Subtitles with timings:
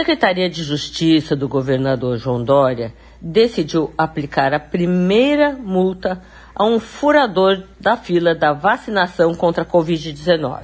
[0.00, 6.22] Secretaria de Justiça do governador João Dória decidiu aplicar a primeira multa
[6.54, 10.62] a um furador da fila da vacinação contra a Covid-19.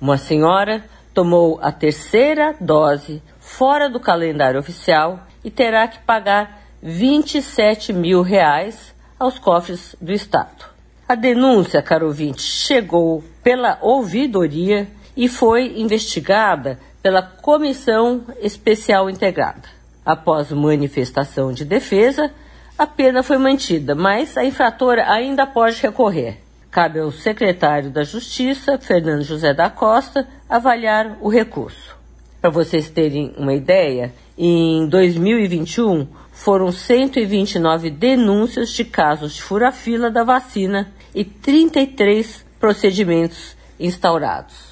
[0.00, 0.82] Uma senhora
[1.14, 8.92] tomou a terceira dose fora do calendário oficial e terá que pagar 27 mil reais
[9.16, 10.64] aos cofres do Estado.
[11.08, 19.68] A denúncia, caro ouvinte, chegou pela ouvidoria e foi investigada pela Comissão Especial Integrada.
[20.04, 22.32] Após manifestação de defesa,
[22.78, 26.38] a pena foi mantida, mas a infratora ainda pode recorrer.
[26.70, 31.96] Cabe ao secretário da Justiça, Fernando José da Costa, avaliar o recurso.
[32.40, 40.24] Para vocês terem uma ideia, em 2021 foram 129 denúncias de casos de fura-fila da
[40.24, 44.71] vacina e 33 procedimentos instaurados.